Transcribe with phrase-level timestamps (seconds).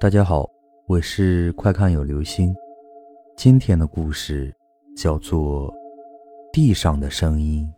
[0.00, 0.48] 大家好，
[0.86, 2.56] 我是快看有流星。
[3.36, 4.50] 今天的故事
[4.96, 5.70] 叫做
[6.50, 7.70] 《地上的声音》。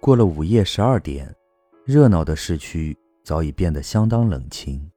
[0.00, 1.34] 过了午夜十二点，
[1.84, 4.88] 热闹的市区早已变得相当冷清。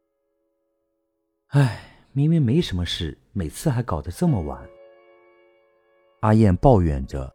[1.47, 1.81] 唉，
[2.11, 4.63] 明明没什么事，每次还搞得这么晚。
[6.19, 7.33] 阿燕抱怨着，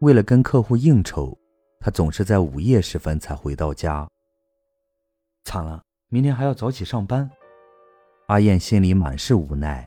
[0.00, 1.34] 为了跟客户应酬，
[1.80, 4.06] 她总是在午夜时分才回到家。
[5.44, 5.82] 惨了！
[6.12, 7.30] 明天还要早起上班，
[8.26, 9.86] 阿燕心里满是无奈，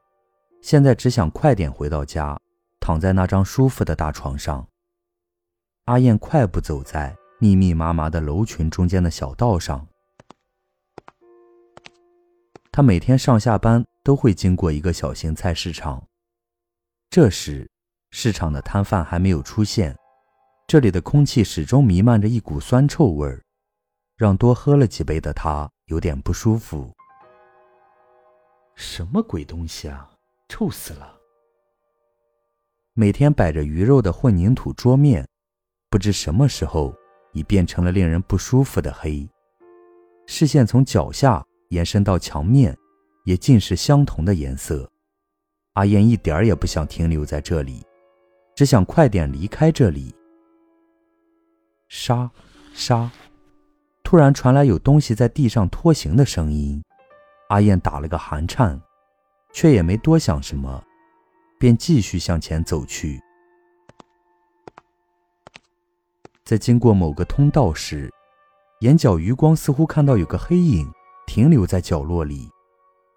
[0.61, 2.39] 现在只想快点回到家，
[2.79, 4.65] 躺在那张舒服的大床上。
[5.83, 9.85] 阿燕快步走在密密麻麻的楼群中间的小道上。
[12.71, 16.01] 她每天上下班都会经过一个小型菜市场，
[17.09, 17.69] 这时
[18.11, 19.93] 市场的摊贩还没有出现，
[20.67, 23.43] 这里的空气始终弥漫着一股酸臭味儿，
[24.23, 25.69] 让多喝了几杯的他。
[25.87, 26.89] 有点不舒服。
[28.73, 30.09] 什么鬼东西啊！
[30.47, 31.19] 臭死了！
[32.93, 35.27] 每天摆着鱼肉的混凝土桌面，
[35.89, 36.95] 不知什么时候
[37.33, 39.27] 已变成了令人不舒服的黑。
[40.25, 42.75] 视线从脚下延伸到墙面，
[43.25, 44.89] 也尽是相同的颜色。
[45.73, 47.85] 阿燕一点儿也不想停留在这里，
[48.55, 50.15] 只想快点离开这里。
[51.89, 52.31] 沙，
[52.73, 53.11] 沙。
[54.03, 56.83] 突然传来有东西在地上拖行的声音，
[57.49, 58.79] 阿燕打了个寒颤，
[59.51, 60.83] 却也没多想什么，
[61.57, 63.19] 便继续向前走去。
[66.43, 68.11] 在经过某个通道时，
[68.81, 70.87] 眼角余光似乎看到有个黑影
[71.25, 72.47] 停留在角落里，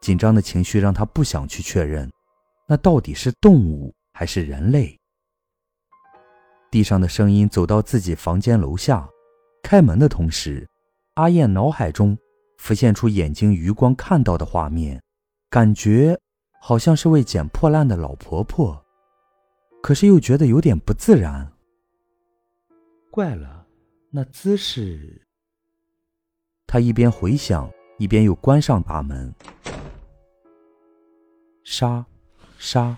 [0.01, 2.11] 紧张的情绪让他不想去确认，
[2.67, 4.99] 那到底是动物还是人类？
[6.71, 9.07] 地上的声音走到自己房间楼下，
[9.63, 10.67] 开门的同时。
[11.17, 12.17] 阿燕脑海中
[12.59, 15.03] 浮现出眼睛余光看到的画面，
[15.49, 16.19] 感觉
[16.61, 18.85] 好像是位捡破烂的老婆婆，
[19.83, 21.51] 可是又觉得有点不自然。
[23.11, 23.67] 怪了，
[24.11, 25.23] 那姿势……
[26.67, 29.35] 她一边回想，一边又关上大门。
[31.65, 32.05] 沙，
[32.59, 32.95] 沙。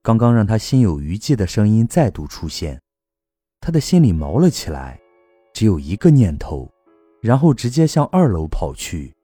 [0.00, 2.80] 刚刚让他心有余悸的声音再度出现，
[3.60, 5.00] 他的心里毛了起来。
[5.56, 6.70] 只有一个念头，
[7.22, 9.16] 然后直接向二楼跑去。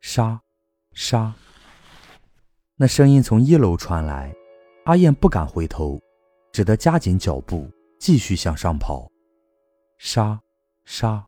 [0.00, 0.42] 杀，
[0.92, 1.32] 杀。
[2.74, 4.34] 那声音从一楼传来，
[4.86, 6.02] 阿燕不敢回头，
[6.50, 9.08] 只得加紧脚步，继续向上跑。
[9.98, 10.40] 杀，
[10.84, 11.24] 杀。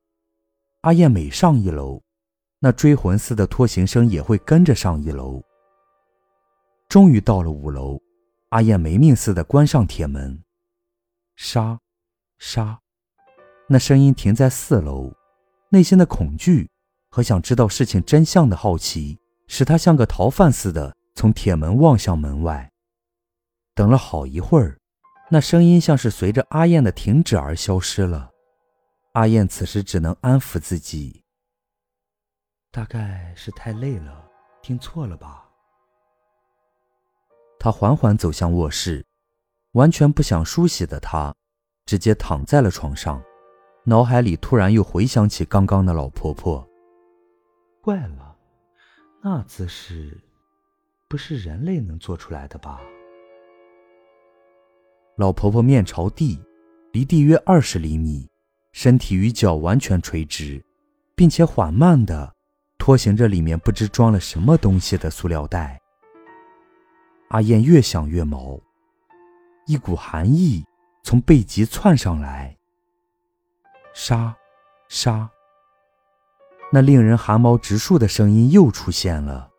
[0.81, 2.03] 阿燕每上一楼，
[2.59, 5.41] 那追魂似的拖行声也会跟着上一楼。
[6.89, 8.03] 终于到了五楼，
[8.49, 10.43] 阿燕没命似的关上铁门。
[11.37, 11.79] 杀，
[12.41, 12.81] 杀。
[13.69, 15.13] 那声音停在四楼，
[15.71, 16.71] 内心的恐惧
[17.11, 19.19] 和想知道事情真相的好奇，
[19.49, 22.71] 使他像个逃犯似的从铁门望向门外。
[23.75, 24.79] 等了好一会儿，
[25.31, 28.31] 那声音像是随着阿燕的停止而消失了。
[29.13, 31.25] 阿燕此时只能安抚自己，
[32.71, 34.25] 大概是太累了，
[34.63, 35.49] 听错了吧。
[37.59, 39.05] 他缓缓走向卧室，
[39.73, 41.35] 完全不想梳洗的他，
[41.85, 43.21] 直接躺在了床上。
[43.89, 46.67] 脑海里突然又回想起刚刚的老婆婆，
[47.81, 48.37] 怪了，
[49.23, 50.21] 那姿势
[51.09, 52.81] 不是人类能做出来的吧？
[55.15, 56.37] 老婆婆面朝地，
[56.91, 58.29] 离地约二十厘米，
[58.73, 60.61] 身体与脚完全垂直，
[61.15, 62.35] 并且缓慢的
[62.79, 65.81] 拖行着里面不知装了什么东西的塑料袋。
[67.29, 68.59] 阿燕越想越毛，
[69.69, 70.65] 一股寒意
[71.05, 72.56] 从背脊窜上来。
[73.99, 74.37] 沙，
[74.91, 75.29] 沙。
[76.71, 79.51] 那令人汗毛直竖的声音又出现了，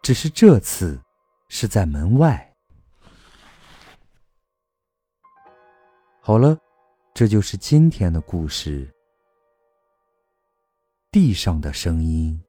[0.00, 1.02] 只是这次
[1.48, 2.54] 是在门外。
[6.20, 6.56] 好了，
[7.12, 8.88] 这就是今天的故事。
[11.10, 12.40] 地上的声音。